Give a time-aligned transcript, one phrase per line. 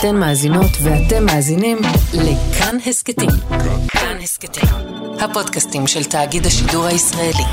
[0.00, 1.78] אתן מאזינות ואתם מאזינים
[2.14, 3.30] לכאן הסכתים.
[3.88, 4.68] כאן הסכתים,
[5.20, 7.44] הפודקאסטים של תאגיד השידור הישראלי.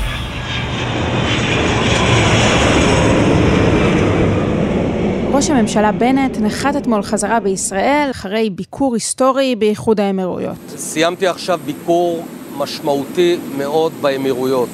[5.32, 10.58] ראש הממשלה בנט נחת אתמול חזרה בישראל אחרי ביקור היסטורי באיחוד האמירויות.
[10.76, 12.24] סיימתי עכשיו ביקור
[12.56, 14.68] משמעותי מאוד באמירויות.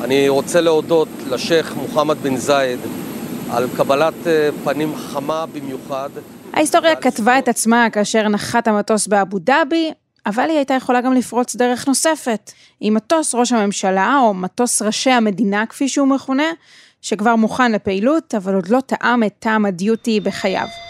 [0.00, 2.78] אני רוצה להודות לשייח' מוחמד בן זייד
[3.50, 6.10] על קבלת אה, פנים חמה במיוחד.
[6.52, 9.90] ההיסטוריה כתבה את עצמה כאשר נחת המטוס באבו דאבי,
[10.26, 12.52] אבל היא הייתה יכולה גם לפרוץ דרך נוספת.
[12.80, 16.50] עם מטוס ראש הממשלה, או מטוס ראשי המדינה כפי שהוא מכונה,
[17.02, 20.87] שכבר מוכן לפעילות, אבל עוד לא טעם את טעם הדיוטי בחייו.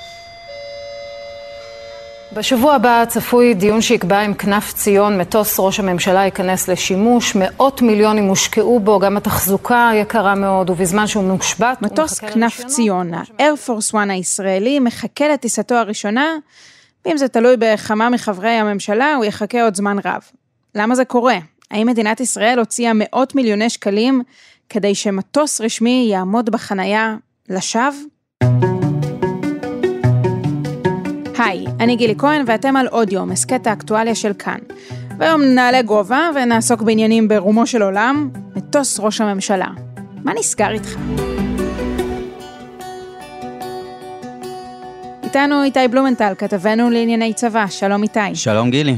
[2.32, 7.34] בשבוע הבא צפוי דיון שיקבע אם כנף ציון, מטוס ראש הממשלה, ייכנס לשימוש.
[7.34, 11.82] מאות מיליונים הושקעו בו, גם התחזוקה יקרה מאוד, ובזמן שהוא מושבת...
[11.82, 16.36] מטוס כנף ציון, Force One הישראלי, מחכה לטיסתו הראשונה,
[17.04, 20.22] ואם זה תלוי בכמה מחברי הממשלה, הוא יחכה עוד זמן רב.
[20.74, 21.38] למה זה קורה?
[21.70, 24.22] האם מדינת ישראל הוציאה מאות מיליוני שקלים
[24.68, 27.16] כדי שמטוס רשמי יעמוד בחנייה
[27.48, 28.17] לשווא?
[31.38, 34.58] היי, אני גילי כהן ואתם על עוד יום, הסכת האקטואליה של כאן.
[35.18, 39.66] והיום נעלה גובה ונעסוק בעניינים ברומו של עולם, מטוס ראש הממשלה.
[40.24, 40.96] מה נסגר איתך?
[45.22, 48.34] איתנו איתי בלומנטל, כתבנו לענייני צבא, שלום איתי.
[48.34, 48.96] שלום גילי.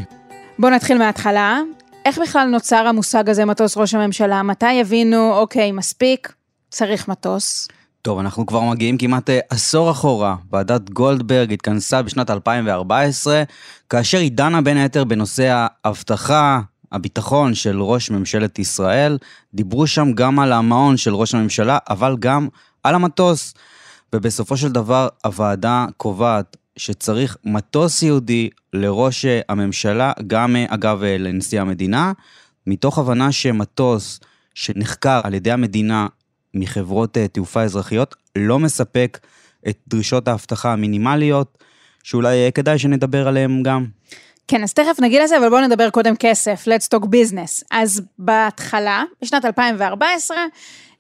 [0.58, 1.60] בואו נתחיל מההתחלה.
[2.04, 4.42] איך בכלל נוצר המושג הזה, מטוס ראש הממשלה?
[4.42, 6.32] מתי הבינו, אוקיי, מספיק,
[6.70, 7.69] צריך מטוס?
[8.03, 10.37] טוב, אנחנו כבר מגיעים כמעט אה, עשור אחורה.
[10.53, 13.43] ועדת גולדברג התכנסה בשנת 2014,
[13.91, 16.61] כאשר היא דנה בין היתר בנושא האבטחה,
[16.93, 19.19] הביטחון של ראש ממשלת ישראל.
[19.55, 22.48] דיברו שם גם על המעון של ראש הממשלה, אבל גם
[22.84, 23.55] על המטוס.
[24.15, 31.61] ובסופו של דבר, הוועדה קובעת שצריך מטוס יהודי לראש אה, הממשלה, גם אה, אגב לנשיא
[31.61, 32.12] המדינה,
[32.67, 34.21] מתוך הבנה שמטוס
[34.55, 36.06] שנחקר על ידי המדינה
[36.55, 39.19] מחברות אה, תעופה אזרחיות לא מספק
[39.69, 41.59] את דרישות האבטחה המינימליות,
[42.03, 43.87] שאולי יהיה כדאי שנדבר עליהן גם.
[44.49, 47.65] כן, אז תכף נגיד לזה, אבל בואו נדבר קודם כסף, let's talk business.
[47.71, 50.37] אז בהתחלה, בשנת 2014,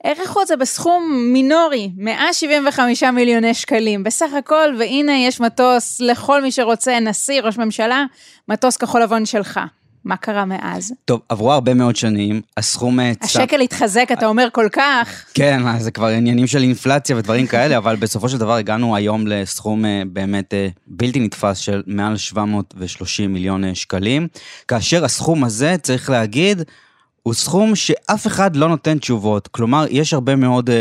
[0.04, 6.52] העריכו את זה בסכום מינורי, 175 מיליוני שקלים בסך הכל, והנה יש מטוס לכל מי
[6.52, 8.04] שרוצה, נשיא, ראש ממשלה,
[8.48, 9.60] מטוס כחול לבן שלך.
[10.04, 10.92] מה קרה מאז?
[11.04, 13.00] טוב, עברו הרבה מאוד שנים, הסכום...
[13.00, 15.24] אה, השקל התחזק, אתה אומר כל כך.
[15.34, 19.84] כן, זה כבר עניינים של אינפלציה ודברים כאלה, אבל בסופו של דבר הגענו היום לסכום
[19.84, 24.28] אה, באמת אה, בלתי נתפס של מעל 730 מיליון שקלים,
[24.68, 26.62] כאשר הסכום הזה, צריך להגיד,
[27.22, 29.48] הוא סכום שאף אחד לא נותן תשובות.
[29.48, 30.72] כלומר, יש הרבה מאוד uh,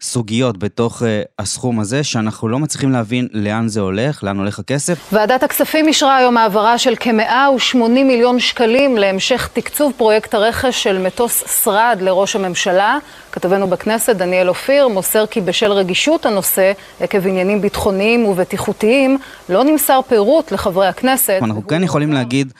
[0.00, 1.04] סוגיות בתוך uh,
[1.38, 5.08] הסכום הזה, שאנחנו לא מצליחים להבין לאן זה הולך, לאן הולך הכסף.
[5.12, 11.62] ועדת הכספים אישרה היום העברה של כ-180 מיליון שקלים להמשך תקצוב פרויקט הרכש של מטוס
[11.64, 12.98] שרד לראש הממשלה.
[13.32, 19.18] כתבנו בכנסת, דניאל אופיר, מוסר כי בשל רגישות הנושא, עקב עניינים ביטחוניים ובטיחותיים,
[19.48, 21.38] לא נמסר פירוט לחברי הכנסת.
[21.42, 22.52] אנחנו כן יכולים להגיד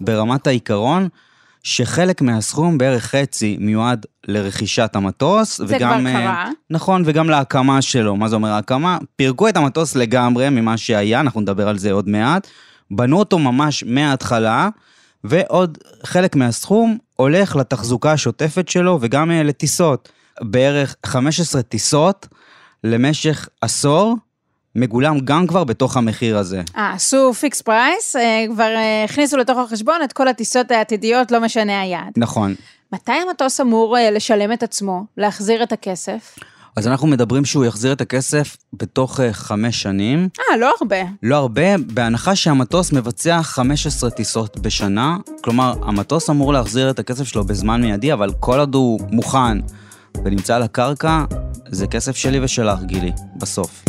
[0.00, 1.08] ברמת העיקרון,
[1.62, 5.58] שחלק מהסכום, בערך חצי, מיועד לרכישת המטוס.
[5.58, 6.44] זה וגם, כבר קרה.
[6.44, 8.16] אה, נכון, וגם להקמה שלו.
[8.16, 8.98] מה זה אומר הקמה?
[9.16, 12.46] פירקו את המטוס לגמרי ממה שהיה, אנחנו נדבר על זה עוד מעט.
[12.90, 14.68] בנו אותו ממש מההתחלה,
[15.24, 20.08] ועוד חלק מהסכום הולך לתחזוקה השוטפת שלו וגם אה, לטיסות.
[20.42, 22.28] בערך 15 טיסות
[22.84, 24.16] למשך עשור.
[24.76, 26.62] מגולם גם כבר בתוך המחיר הזה.
[26.76, 31.40] אה, עשו fix price, אה, כבר אה, הכניסו לתוך החשבון את כל הטיסות העתידיות, לא
[31.40, 32.12] משנה היעד.
[32.16, 32.54] נכון.
[32.92, 36.38] מתי המטוס אמור אה, לשלם את עצמו, להחזיר את הכסף?
[36.76, 40.28] אז אנחנו מדברים שהוא יחזיר את הכסף בתוך חמש שנים.
[40.40, 40.96] אה, לא הרבה.
[41.22, 45.16] לא הרבה, בהנחה שהמטוס מבצע 15 טיסות בשנה.
[45.44, 49.58] כלומר, המטוס אמור להחזיר את הכסף שלו בזמן מיידי, אבל כל עוד הוא מוכן
[50.24, 51.24] ונמצא על הקרקע,
[51.68, 53.84] זה כסף שלי ושלך, גילי, בסוף.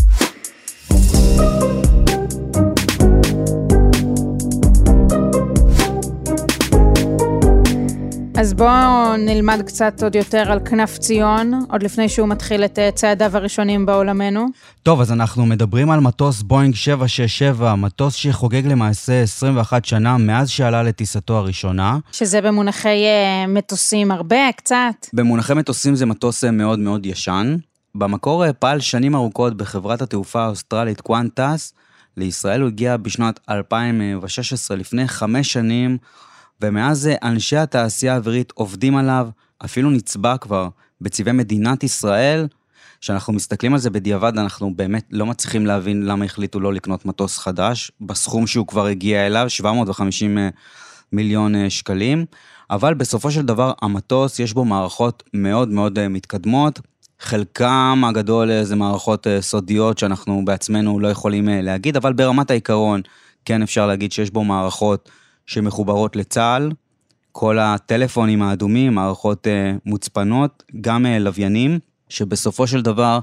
[8.40, 12.92] אז בואו נלמד קצת עוד יותר על כנף ציון, עוד לפני שהוא מתחיל את אה,
[12.92, 14.46] צעדיו הראשונים בעולמנו.
[14.84, 20.84] טוב, אז אנחנו מדברים על מטוס בואינג 767, מטוס שחוגג למעשה 21 שנה מאז שעלה
[20.84, 21.98] לטיסתו הראשונה.
[22.12, 24.76] שזה במונחי uh, מטוסים הרבה, קצת.
[25.14, 27.56] במונחי מטוסים זה מטוס אה, מאוד מאוד ישן.
[27.96, 31.74] במקור פעל שנים ארוכות בחברת התעופה האוסטרלית קוונטס.
[32.18, 35.98] לישראל הוא הגיע בשנת 2016, לפני חמש שנים.
[36.62, 39.30] ומאז אנשי התעשייה האווירית עובדים עליו,
[39.66, 40.70] אפילו נצבע כבר
[41.02, 42.48] בצבעי מדינת ישראל.
[43.02, 47.38] כשאנחנו מסתכלים על זה בדיעבד, אנחנו באמת לא מצליחים להבין למה החליטו לא לקנות מטוס
[47.38, 50.38] חדש, בסכום שהוא כבר הגיע אליו, 750
[51.12, 52.26] מיליון שקלים,
[52.70, 56.80] אבל בסופו של דבר המטוס, יש בו מערכות מאוד מאוד מתקדמות.
[57.20, 63.02] חלקם הגדול זה מערכות סודיות שאנחנו בעצמנו לא יכולים להגיד, אבל ברמת העיקרון,
[63.46, 65.10] כן אפשר להגיד שיש בו מערכות
[65.46, 66.72] שמחוברות לצה"ל,
[67.32, 69.48] כל הטלפונים האדומים, מערכות
[69.86, 71.80] מוצפנות, גם לוויינים,
[72.10, 73.20] שבסופו של דבר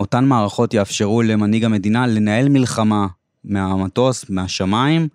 [0.00, 3.06] אותן מערכות יאפשרו למנהיג המדינה לנהל מלחמה
[3.44, 5.08] מהמטוס, מהשמיים,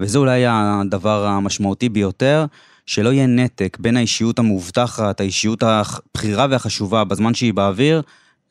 [0.00, 2.46] וזה אולי הדבר המשמעותי ביותר,
[2.86, 8.02] שלא יהיה נתק בין האישיות המאובטחת, האישיות הבכירה והחשובה בזמן שהיא באוויר,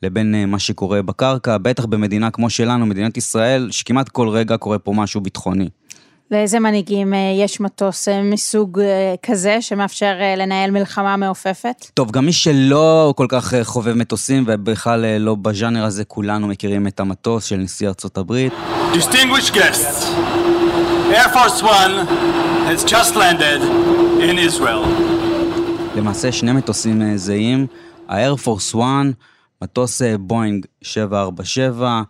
[0.02, 4.78] לבין uh, מה שקורה בקרקע, בטח במדינה כמו שלנו, מדינת ישראל, שכמעט כל רגע קורה
[4.78, 5.68] פה משהו ביטחוני.
[6.30, 11.86] לאיזה מנהיגים אה, יש מטוס אה, מסוג אה, כזה שמאפשר לנהל מלחמה מעופפת?
[11.94, 17.00] טוב, גם מי שלא כל כך חובב מטוסים ובכלל לא בז'אנר הזה, כולנו מכירים את
[17.00, 18.52] המטוס של נשיא ארצות הברית.
[18.92, 20.04] Distinguished guests,
[21.12, 22.06] Air Force One
[22.68, 24.86] has just landed in Israel.
[25.96, 27.66] למעשה שני מטוסים זהים,
[28.08, 29.12] ה-Air Force One,
[29.62, 32.02] מטוס בואינג 747,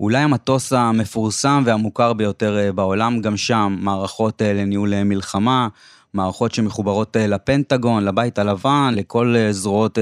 [0.00, 5.68] אולי המטוס המפורסם והמוכר ביותר אה, בעולם, גם שם מערכות אה, לניהול אה, מלחמה,
[6.14, 9.98] מערכות שמחוברות לפנטגון, לבית הלבן, לכל זרועות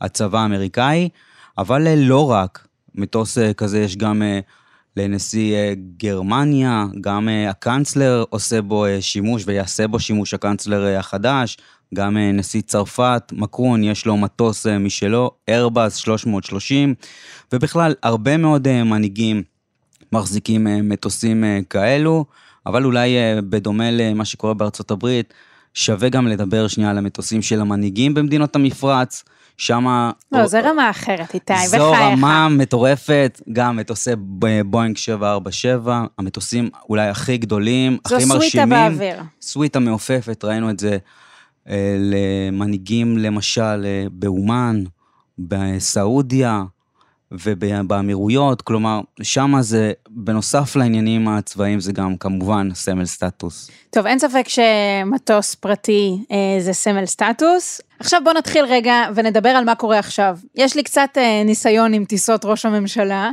[0.00, 1.08] הצבא האמריקאי,
[1.58, 4.22] אבל לא רק, מטוס כזה יש גם
[4.96, 5.56] לנשיא
[5.96, 11.56] גרמניה, גם הקאנצלר עושה בו שימוש ויעשה בו שימוש הקאנצלר החדש,
[11.94, 16.94] גם נשיא צרפת, מקרון, יש לו מטוס משלו, איירבאס 330,
[17.52, 19.42] ובכלל, הרבה מאוד מנהיגים
[20.12, 22.24] מחזיקים מטוסים כאלו,
[22.66, 23.16] אבל אולי
[23.48, 25.34] בדומה למה שקורה בארצות הברית,
[25.74, 29.24] שווה גם לדבר שנייה על המטוסים של המנהיגים במדינות המפרץ.
[29.58, 30.10] שמה...
[30.32, 31.68] לא, זו רמה אחרת, איתי, בחייך.
[31.68, 34.10] זו רמה מטורפת, גם מטוסי
[34.64, 38.28] בואינג 747, המטוסים אולי הכי גדולים, הכי מרשימים.
[38.28, 39.22] זו סוויטה באוויר.
[39.40, 40.98] סוויטה מעופפת, ראינו את זה
[41.68, 44.84] אה, למנהיגים, למשל, אה, באומן,
[45.38, 46.64] בסעודיה
[47.32, 53.70] ובאמירויות, כלומר, שם זה, בנוסף לעניינים הצבאיים, זה גם כמובן סמל סטטוס.
[53.90, 57.80] טוב, אין ספק שמטוס פרטי אה, זה סמל סטטוס.
[57.98, 60.38] עכשיו בואו נתחיל רגע ונדבר על מה קורה עכשיו.
[60.54, 63.30] יש לי קצת אה, ניסיון עם טיסות ראש הממשלה.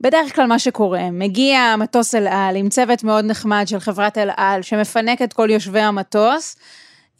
[0.00, 4.30] בדרך כלל מה שקורה, מגיע מטוס אל על עם צוות מאוד נחמד של חברת אל
[4.36, 6.56] על, שמפנק את כל יושבי המטוס,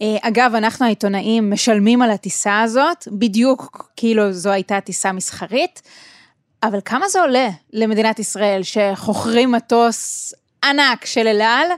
[0.03, 5.83] אה, אגב, אנחנו העיתונאים משלמים על הטיסה הזאת, בדיוק כאילו זו הייתה טיסה מסחרית,
[6.63, 10.33] אבל כמה זה עולה למדינת ישראל שחוכרים מטוס
[10.65, 11.69] ענק של אל על,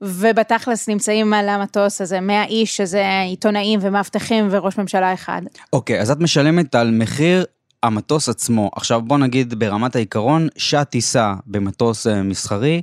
[0.00, 5.42] ובתכלס נמצאים על המטוס הזה 100 איש, שזה עיתונאים ומאבטחים וראש ממשלה אחד.
[5.72, 7.44] אוקיי, okay, אז את משלמת על מחיר
[7.82, 8.70] המטוס עצמו.
[8.76, 12.82] עכשיו בוא נגיד ברמת העיקרון, שעת טיסה במטוס אה, מסחרי,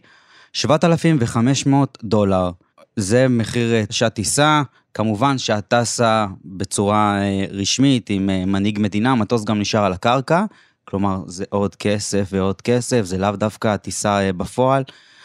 [0.54, 2.52] 7,500 דולר.
[2.96, 4.62] זה מחיר אה, שעת טיסה,
[4.94, 10.46] כמובן שאת טסה בצורה אה, רשמית עם מנהיג מדינה, המטוס גם נשאר על הקרקע,
[10.86, 14.84] כלומר זה עוד כסף ועוד כסף, זה לאו דווקא הטיסה בפועל.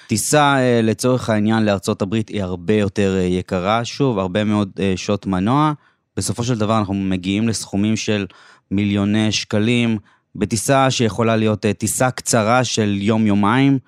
[0.08, 5.72] טיסה לצורך העניין לארצות הברית היא הרבה יותר יקרה, שוב, הרבה מאוד שעות מנוע.
[6.16, 8.26] בסופו של דבר אנחנו מגיעים לסכומים של
[8.70, 9.98] מיליוני שקלים,
[10.36, 13.78] בטיסה שיכולה להיות טיסה קצרה של יום-יומיים,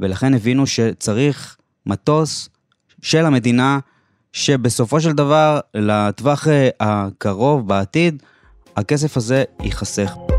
[0.00, 1.56] ולכן הבינו שצריך
[1.86, 2.48] מטוס
[3.02, 3.78] של המדינה,
[4.32, 8.22] שבסופו של דבר, לטווח אה, הקרוב, בעתיד,
[8.76, 10.29] הכסף הזה ייחסך.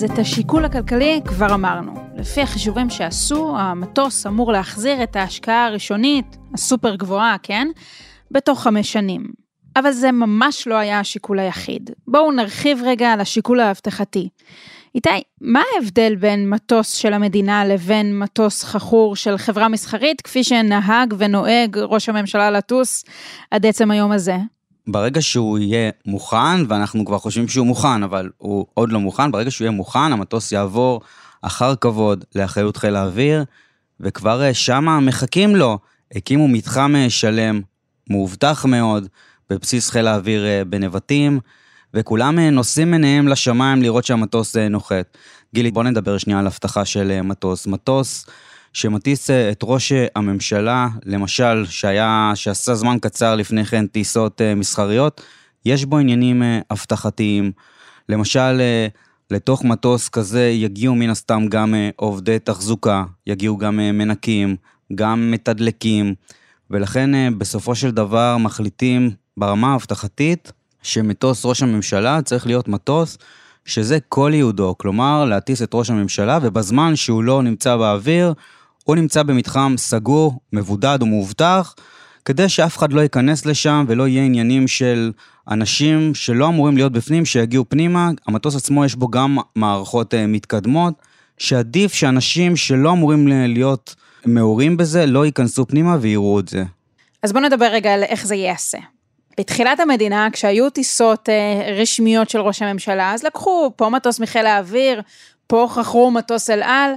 [0.00, 1.92] אז את השיקול הכלכלי כבר אמרנו.
[2.16, 7.68] לפי החישובים שעשו, המטוס אמור להחזיר את ההשקעה הראשונית, הסופר גבוהה, כן?
[8.30, 9.26] בתוך חמש שנים.
[9.76, 11.90] אבל זה ממש לא היה השיקול היחיד.
[12.06, 14.28] בואו נרחיב רגע על השיקול האבטחתי.
[14.94, 21.14] איתי, מה ההבדל בין מטוס של המדינה לבין מטוס חכור של חברה מסחרית, כפי שנהג
[21.18, 23.04] ונוהג ראש הממשלה לטוס
[23.50, 24.36] עד עצם היום הזה?
[24.86, 29.50] ברגע שהוא יהיה מוכן, ואנחנו כבר חושבים שהוא מוכן, אבל הוא עוד לא מוכן, ברגע
[29.50, 31.00] שהוא יהיה מוכן, המטוס יעבור
[31.42, 33.44] אחר כבוד לאחריות חיל האוויר,
[34.00, 35.78] וכבר אה, שמה מחכים לו.
[36.14, 37.60] הקימו מתחם אה, שלם,
[38.10, 39.08] מאובטח מאוד,
[39.50, 41.40] בבסיס חיל האוויר אה, בנבטים,
[41.94, 45.16] וכולם נושאים עיניהם לשמיים לראות שהמטוס נוחת.
[45.54, 47.66] גילי, בוא נדבר שנייה על אבטחה של מטוס.
[47.66, 48.26] מטוס
[48.72, 55.20] שמטיס את ראש הממשלה, למשל, שהיה, שעשה זמן קצר לפני כן טיסות מסחריות,
[55.66, 57.52] יש בו עניינים אבטחתיים.
[58.08, 58.60] למשל,
[59.30, 64.56] לתוך מטוס כזה יגיעו מן הסתם גם עובדי תחזוקה, יגיעו גם מנקים,
[64.94, 66.14] גם מתדלקים,
[66.70, 73.18] ולכן אה, בסופו של דבר מחליטים ברמה האבטחתית שמטוס ראש הממשלה צריך להיות מטוס
[73.64, 78.32] שזה כל ייעודו, כלומר להטיס את ראש הממשלה, ובזמן שהוא לא נמצא באוויר,
[78.84, 81.74] הוא נמצא במתחם סגור, מבודד ומאובטח,
[82.24, 85.12] כדי שאף אחד לא ייכנס לשם ולא יהיה עניינים של
[85.50, 88.10] אנשים שלא אמורים להיות בפנים, שיגיעו פנימה.
[88.26, 90.94] המטוס עצמו יש בו גם מערכות אה, מתקדמות,
[91.38, 93.94] שעדיף שאנשים שלא אמורים להיות
[94.26, 96.64] מעורים בזה, לא ייכנסו פנימה ויראו את זה.
[97.22, 98.78] אז בואו נדבר רגע על איך זה ייעשה.
[99.38, 105.02] בתחילת המדינה, כשהיו טיסות אה, רשמיות של ראש הממשלה, אז לקחו פה מטוס מחיל האוויר,
[105.46, 106.92] פה חכרו מטוס אל על,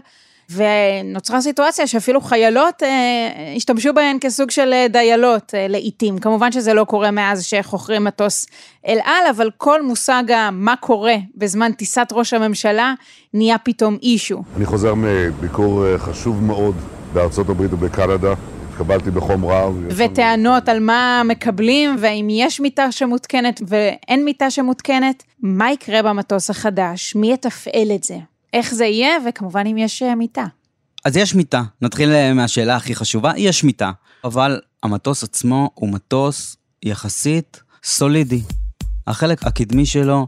[0.54, 6.18] ונוצרה סיטואציה שאפילו חיילות אה, השתמשו בהן כסוג של אה, דיילות אה, לעיתים.
[6.18, 8.46] כמובן שזה לא קורה מאז שחוכרים מטוס
[8.88, 12.94] אל על, אבל כל מושג מה קורה בזמן טיסת ראש הממשלה
[13.34, 14.44] נהיה פתאום אישו.
[14.58, 16.76] אני חוזר מביקור אה, חשוב מאוד
[17.14, 18.34] בארצות הברית ובקנדה.
[18.74, 19.76] התקבלתי בחום רב.
[19.90, 25.24] וטענות על מה מקבלים, והאם יש מיטה שמותקנת ואין מיטה שמותקנת.
[25.42, 27.16] מה יקרה במטוס החדש?
[27.16, 28.16] מי יתפעל את זה?
[28.54, 30.46] איך זה יהיה, וכמובן אם יש אה, מיטה.
[31.06, 31.64] אז יש מיטה.
[31.82, 33.92] נתחיל אה, מהשאלה הכי חשובה, יש מיטה.
[34.24, 38.42] אבל המטוס עצמו הוא מטוס יחסית סולידי.
[39.08, 40.28] החלק הקדמי שלו,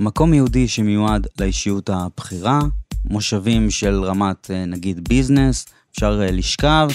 [0.00, 2.58] מקום יהודי שמיועד לאישיות הבכירה,
[3.04, 6.88] מושבים של רמת אה, נגיד ביזנס, אפשר לשכב,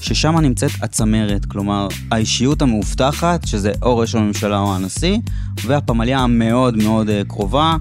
[0.00, 5.16] ששם נמצאת הצמרת, כלומר האישיות המאובטחת, שזה או ראש הממשלה או הנשיא,
[5.64, 7.76] והפמליה המאוד מאוד קרובה,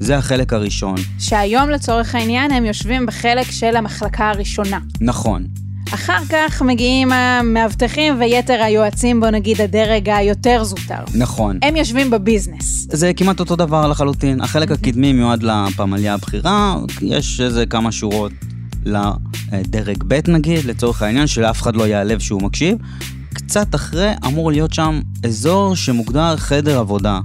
[0.00, 0.96] זה החלק הראשון.
[1.18, 4.78] שהיום לצורך העניין הם יושבים בחלק של המחלקה הראשונה.
[5.00, 5.46] נכון.
[5.94, 11.04] אחר כך מגיעים המאבטחים ויתר היועצים, בוא נגיד הדרג היותר זוטר.
[11.14, 11.58] נכון.
[11.62, 12.88] הם יושבים בביזנס.
[12.92, 14.40] זה כמעט אותו דבר לחלוטין.
[14.40, 18.32] החלק הקדמי מיועד לפמליה הבכירה, יש איזה כמה שורות
[18.84, 22.78] לדרג ב' נגיד, לצורך העניין, שלאף אחד לא ייעלב שהוא מקשיב.
[23.34, 27.20] קצת אחרי אמור להיות שם אזור שמוגדר חדר עבודה.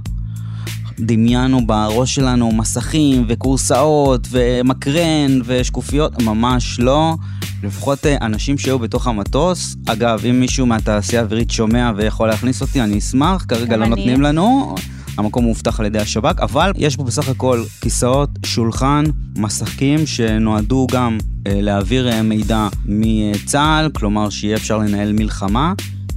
[1.00, 7.14] דמיינו בראש שלנו מסכים וקורסאות ומקרן ושקופיות, ממש לא.
[7.62, 12.80] לפחות אה, אנשים שהיו בתוך המטוס, אגב, אם מישהו מהתעשייה האווירית שומע ויכול להכניס אותי,
[12.80, 14.74] אני אשמח, כרגע לא נותנים לנו.
[15.18, 19.04] המקום מובטח על ידי השב"כ, אבל יש פה בסך הכל כיסאות, שולחן,
[19.36, 25.72] מסכים שנועדו גם אה, להעביר אה, מידע מצה"ל, כלומר שיהיה אפשר לנהל מלחמה.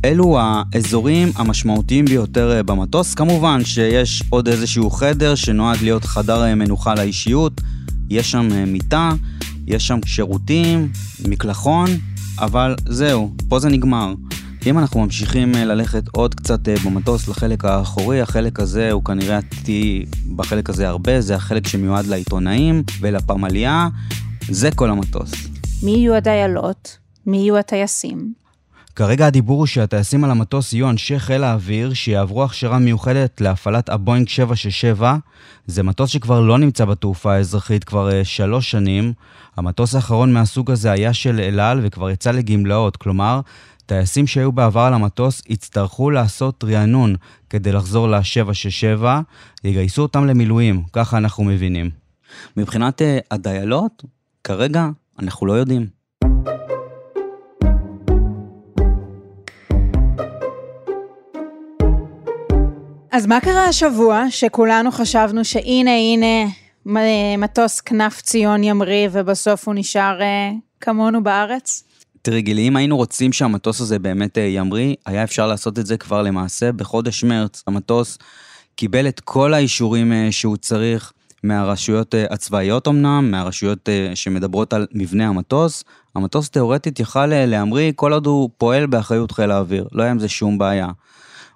[0.05, 3.13] אלו האזורים המשמעותיים ביותר אה, במטוס.
[3.13, 7.61] כמובן שיש עוד איזשהו חדר שנועד להיות חדר אה, מנוחה לאישיות,
[8.09, 9.11] יש שם מיטה,
[9.67, 10.89] יש שם שירותים,
[11.27, 11.87] מקלחון,
[12.39, 14.13] אבל זהו, פה זה נגמר.
[14.65, 20.69] אם אנחנו ממשיכים ללכת עוד קצת במטוס לחלק האחורי, החלק הזה הוא כנראה עתידי בחלק
[20.69, 23.87] הזה הרבה, זה החלק שמיועד לעיתונאים ולפמליה,
[24.49, 25.31] זה כל המטוס.
[25.83, 26.97] מי יהיו הדיילות?
[27.25, 28.33] מי יהיו הטייסים?
[28.95, 34.29] כרגע הדיבור הוא שהטייסים על המטוס יהיו אנשי חיל האוויר שיעברו הכשרה מיוחדת להפעלת הבואינג
[34.29, 35.17] 767.
[35.67, 39.13] זה מטוס שכבר לא נמצא בתעופה האזרחית כבר uh, שלוש שנים.
[39.57, 43.41] המטוס האחרון מהסוג הזה היה של אל על וכבר יצא לגמלאות, כלומר,
[43.91, 47.15] טייסים שהיו בעבר על המטוס יצטרכו לעשות רענון
[47.49, 49.05] כדי לחזור ל-767,
[49.63, 51.89] יגייסו אותם למילואים, ככה אנחנו מבינים.
[52.57, 54.03] מבחינת uh, הדיילות,
[54.43, 55.87] כרגע אנחנו לא יודעים.
[63.11, 66.51] אז מה קרה השבוע שכולנו חשבנו שהנה הנה
[67.37, 71.90] מטוס כנף ציון ימריא ובסוף הוא נשאר אה, כמונו בארץ?
[72.21, 75.97] תראי גילי, אם היינו רוצים שהמטוס הזה באמת אה, ימריא, היה אפשר לעשות את זה
[75.97, 77.63] כבר למעשה בחודש מרץ.
[77.67, 78.17] המטוס
[78.75, 81.13] קיבל את כל האישורים אה, שהוא צריך
[81.43, 85.83] מהרשויות הצבאיות אמנם, מהרשויות שמדברות על מבנה המטוס.
[86.15, 90.29] המטוס תאורטית יכל להמריא כל עוד הוא פועל באחריות חיל האוויר, לא היה עם זה
[90.29, 90.87] שום בעיה.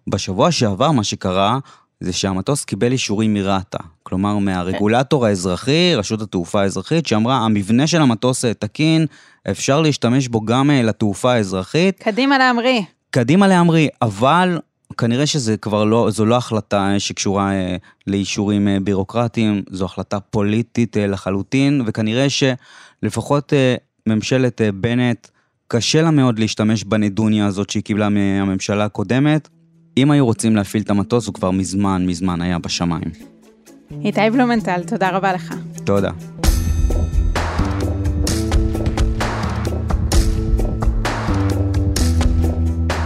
[0.07, 1.60] בשבוע שעבר מה שקרה
[2.00, 8.45] זה שהמטוס קיבל אישורים מרת"א, כלומר מהרגולטור האזרחי, רשות התעופה האזרחית, שאמרה המבנה של המטוס
[8.45, 9.05] תקין,
[9.51, 11.99] אפשר להשתמש בו גם אה, לתעופה האזרחית.
[11.99, 12.81] קדימה להמריא.
[13.09, 14.59] קדימה להמריא, אבל
[14.97, 17.75] כנראה שזה כבר לא, זו לא החלטה אה, שקשורה אה,
[18.07, 23.53] לאישורים בירוקרטיים, זו החלטה פוליטית לחלוטין, וכנראה שלפחות
[24.07, 25.27] ממשלת בנט,
[25.67, 29.47] קשה לה מאוד להשתמש בנדוניה הזאת שהיא קיבלה מהממשלה הקודמת,
[29.97, 33.11] אם היו רוצים להפעיל את המטוס, הוא כבר מזמן, מזמן היה בשמיים.
[34.03, 35.53] איתי בלומנטל, תודה רבה לך.
[35.83, 36.11] תודה.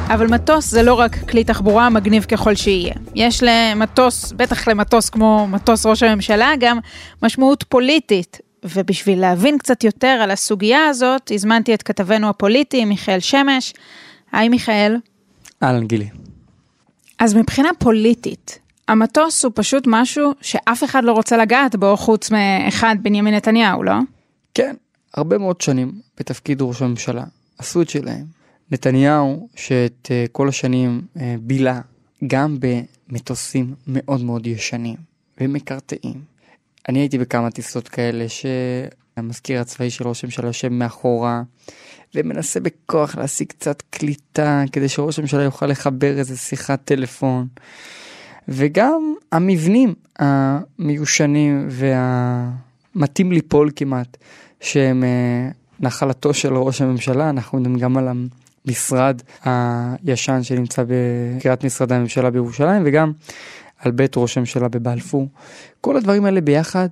[0.10, 2.94] אבל מטוס זה לא רק כלי תחבורה מגניב ככל שיהיה.
[3.16, 6.80] יש למטוס, בטח למטוס כמו מטוס ראש הממשלה, גם
[7.24, 8.38] משמעות פוליטית.
[8.64, 13.74] ובשביל להבין קצת יותר על הסוגיה הזאת, הזמנתי את כתבנו הפוליטי, מיכאל שמש.
[14.32, 14.98] היי מיכאל.
[15.64, 16.10] אהלן גילי.
[17.20, 22.96] אז מבחינה פוליטית, המטוס הוא פשוט משהו שאף אחד לא רוצה לגעת בו חוץ מאחד
[23.02, 23.94] בנימין נתניהו, לא?
[24.54, 24.76] כן,
[25.14, 27.24] הרבה מאוד שנים בתפקיד ראש הממשלה
[27.58, 28.39] עשו את שלהם.
[28.72, 31.82] נתניהו, שאת uh, כל השנים uh, בילה
[32.28, 34.96] גם במטוסים מאוד מאוד ישנים
[35.42, 36.22] ומקרטעים.
[36.90, 41.42] אני הייתי בכמה טיסות כאלה שהמזכיר הצבאי של ראש הממשלה יושב מאחורה
[42.16, 47.48] ומנסה בכוח להשיג קצת קליטה כדי שראש הממשלה יוכל לחבר איזה שיחת טלפון.
[48.48, 54.18] וגם המבנים המיושנים והמתאים ליפול כמעט,
[54.62, 55.50] שהם אה,
[55.80, 58.08] נחלתו של ראש הממשלה, אנחנו מדברים גם על
[58.66, 59.22] המשרד
[60.06, 63.12] הישן שנמצא בקריית משרדי הממשלה בירושלים וגם
[63.80, 65.28] על בית ראש הממשלה בבלפור.
[65.82, 66.90] כל הדברים האלה ביחד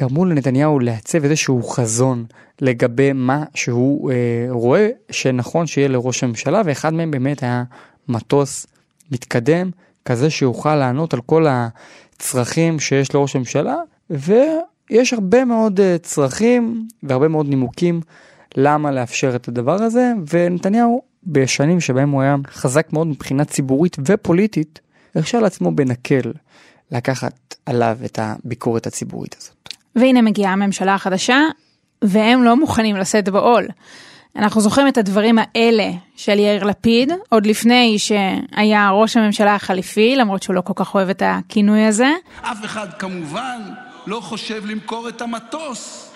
[0.00, 2.24] גרמו לנתניהו לעצב איזשהו חזון
[2.60, 4.16] לגבי מה שהוא אה,
[4.50, 7.64] רואה שנכון שיהיה לראש הממשלה ואחד מהם באמת היה
[8.08, 8.66] מטוס
[9.10, 9.70] מתקדם
[10.04, 13.76] כזה שיוכל לענות על כל הצרכים שיש לראש הממשלה
[14.10, 18.00] ויש הרבה מאוד אה, צרכים והרבה מאוד נימוקים
[18.56, 24.80] למה לאפשר את הדבר הזה ונתניהו בשנים שבהם הוא היה חזק מאוד מבחינה ציבורית ופוליטית
[25.14, 26.32] הרשה לעצמו בנקל
[26.90, 29.68] לקחת עליו את הביקורת הציבורית הזאת.
[29.96, 31.38] והנה מגיעה הממשלה החדשה,
[32.02, 33.68] והם לא מוכנים לשאת בעול.
[34.36, 40.42] אנחנו זוכרים את הדברים האלה של יאיר לפיד, עוד לפני שהיה ראש הממשלה החליפי, למרות
[40.42, 42.10] שהוא לא כל כך אוהב את הכינוי הזה.
[42.42, 43.60] אף אחד כמובן
[44.06, 46.13] לא חושב למכור את המטוס.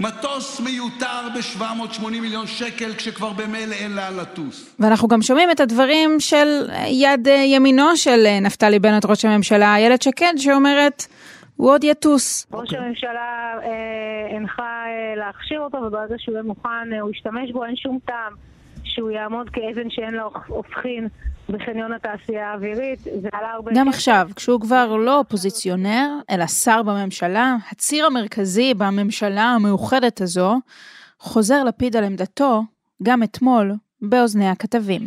[0.00, 4.76] מטוס מיותר ב-780 מיליון שקל, כשכבר במילא אין לאן לטוס.
[4.78, 10.34] ואנחנו גם שומעים את הדברים של יד ימינו של נפתלי בנט, ראש הממשלה, איילת שקד,
[10.36, 11.06] שאומרת,
[11.56, 12.46] הוא עוד יטוס.
[12.52, 17.64] ראש הממשלה אה, הנחה אה, להכשיר אותו, וברגע שהוא יהיה מוכן אה, הוא ישתמש בו,
[17.64, 18.32] אין שום טעם
[18.98, 21.08] שהוא יעמוד כאבן שאין לה הופכין
[21.48, 22.98] בחניון התעשייה האווירית.
[23.00, 23.72] זה עלה הרבה...
[23.74, 30.56] גם עכשיו, כשהוא כבר לא אופוזיציונר, אלא שר בממשלה, הציר המרכזי בממשלה המאוחדת הזו,
[31.18, 32.62] חוזר לפיד על עמדתו,
[33.02, 33.72] גם אתמול,
[34.02, 35.02] באוזני הכתבים.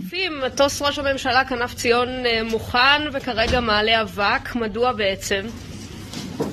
[0.46, 5.42] מטוס ראש הממשלה כנף ציון אה, מוכן וכרגע מעלה אבק, מדוע בעצם?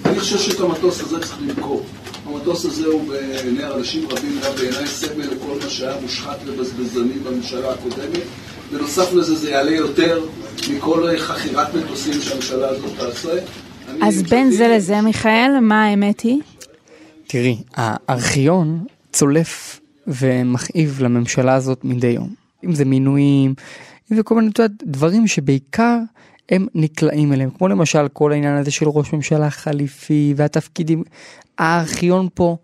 [0.06, 1.86] אני חושב שאת המטוס הזה צריך למכור.
[2.28, 7.72] המטוס הזה הוא בעיני אנשים רבים, גם בעיניי סמל לכל מה שהיה מושחת ובזבזני בממשלה
[7.72, 8.22] הקודמת.
[8.72, 10.24] בנוסף לזה זה יעלה יותר
[10.70, 13.38] מכל חכירת מטוסים שהממשלה הזאת תעשה.
[14.02, 16.40] אז בין זה לזה, מיכאל, מה האמת היא?
[17.26, 22.34] תראי, הארכיון צולף ומכאיב לממשלה הזאת מדי יום.
[22.64, 23.54] אם זה מינויים,
[24.12, 24.50] אם זה כל מיני
[24.82, 25.98] דברים שבעיקר
[26.48, 31.02] הם נקלעים אליהם, כמו למשל כל העניין הזה של ראש ממשלה חליפי והתפקידים,
[31.58, 32.56] הארכיון פה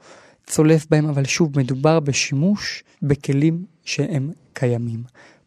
[0.47, 5.03] צולף בהם, אבל שוב, מדובר בשימוש בכלים שהם קיימים.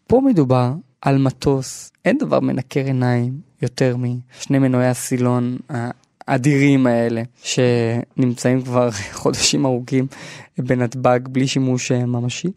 [0.08, 5.58] פה מדובר על מטוס, אין דבר מנקר עיניים יותר משני מנועי הסילון
[6.28, 8.90] האדירים האלה, שנמצאים כבר
[9.22, 10.08] חודשים ארוכים
[10.58, 12.48] בנתב"ג בלי שימוש ממשי.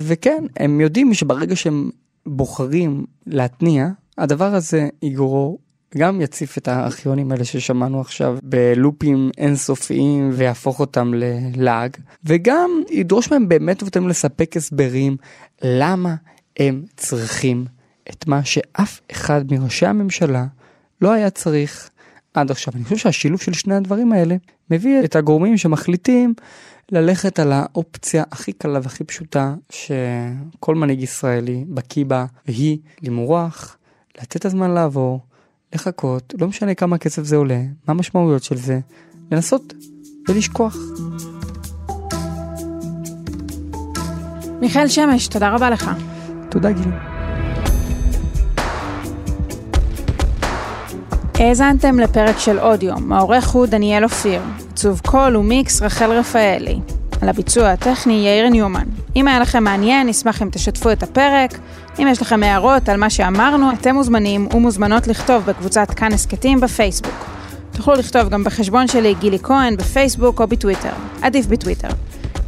[0.00, 1.90] וכן, הם יודעים שברגע שהם
[2.26, 5.58] בוחרים להתניע, הדבר הזה יגרור
[5.98, 13.48] גם יציף את הארכיונים האלה ששמענו עכשיו בלופים אינסופיים ויהפוך אותם ללעג וגם ידרוש מהם
[13.48, 15.16] באמת ובתאים לספק הסברים
[15.62, 16.14] למה
[16.58, 17.64] הם צריכים
[18.10, 20.46] את מה שאף אחד מראשי הממשלה
[21.00, 21.90] לא היה צריך
[22.34, 22.74] עד עכשיו.
[22.76, 24.36] אני חושב שהשילוב של שני הדברים האלה
[24.70, 26.34] מביא את הגורמים שמחליטים
[26.92, 33.76] ללכת על האופציה הכי קלה והכי פשוטה שכל מנהיג ישראלי בקיא בה והיא למרוח
[34.22, 35.20] לתת את הזמן לעבור,
[35.74, 38.80] לחכות, לא משנה כמה כסף זה עולה, מה המשמעויות של זה,
[39.32, 39.74] לנסות
[40.28, 40.76] ולשכוח.
[44.60, 45.90] מיכאל שמש, תודה רבה לך.
[46.50, 46.90] תודה גיל.
[51.34, 56.80] האזנתם לפרק של אודיו, העורך הוא דניאל אופיר, עיצוב קול ומיקס רחל רפאלי.
[57.22, 58.84] על הביצוע הטכני יאיר ניומן.
[59.16, 61.58] אם היה לכם מעניין, נשמח אם תשתפו את הפרק.
[61.98, 67.24] אם יש לכם הערות על מה שאמרנו, אתם מוזמנים ומוזמנות לכתוב בקבוצת כאן הסכתים בפייסבוק.
[67.72, 70.92] תוכלו לכתוב גם בחשבון שלי גילי כהן בפייסבוק או בטוויטר.
[71.22, 71.88] עדיף בטוויטר.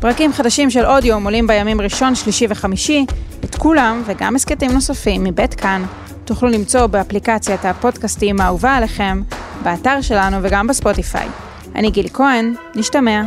[0.00, 3.06] פרקים חדשים של אודיו עולים בימים ראשון, שלישי וחמישי.
[3.44, 5.84] את כולם, וגם הסכתים נוספים מבית כאן,
[6.24, 9.22] תוכלו למצוא באפליקציית הפודקאסטים האהובה עליכם,
[9.62, 11.28] באתר שלנו וגם בספוטיפיי.
[11.74, 13.22] אני גילי כהן, נשתמע.